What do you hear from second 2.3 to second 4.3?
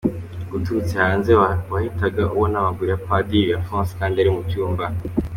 ubona amaguru ya Padiri Alphonse kandi